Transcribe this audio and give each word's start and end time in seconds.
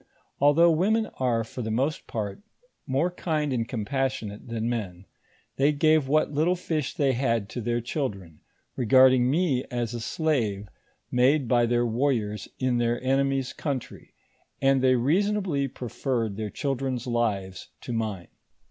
Although 0.39 0.71
women 0.71 1.05
are, 1.19 1.43
for 1.43 1.61
the 1.61 1.69
moat 1.69 2.01
part, 2.07 2.41
more 2.87 3.11
kind 3.11 3.53
and 3.53 3.67
compassionate 3.69 4.47
than 4.47 4.67
men, 4.67 5.05
they 5.57 5.71
gave 5.71 6.07
what 6.07 6.31
little 6.31 6.55
fish 6.55 6.95
they 6.95 7.13
had 7.13 7.47
to 7.49 7.61
their 7.61 7.81
chil 7.81 8.09
dren, 8.09 8.39
regarding 8.75 9.29
me 9.29 9.63
as 9.69 9.93
a 9.93 9.99
slave 9.99 10.67
made 11.11 11.47
by 11.47 11.67
their 11.67 11.85
warriors 11.85 12.47
in 12.57 12.79
their 12.79 12.99
enemies' 13.03 13.53
country, 13.53 14.15
and 14.59 14.81
they 14.81 14.95
reasonably 14.95 15.67
preferred 15.67 16.35
their 16.35 16.49
chil 16.49 16.73
dren's 16.73 17.05
lives 17.05 17.67
to 17.81 17.93
mine. 17.93 18.29